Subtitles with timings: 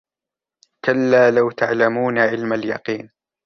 [0.85, 3.09] كلا لو تعلمون علم اليقين